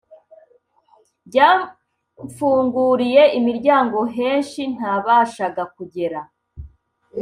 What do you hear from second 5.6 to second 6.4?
kugera